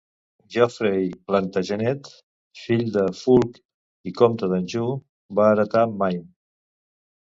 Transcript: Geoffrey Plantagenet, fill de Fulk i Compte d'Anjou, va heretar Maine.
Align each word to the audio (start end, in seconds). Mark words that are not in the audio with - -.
Geoffrey 0.53 1.11
Plantagenet, 1.27 2.09
fill 2.63 2.83
de 2.97 3.05
Fulk 3.21 3.63
i 4.13 4.17
Compte 4.23 4.53
d'Anjou, 4.57 4.93
va 5.43 5.51
heretar 5.55 5.89
Maine. 6.03 6.31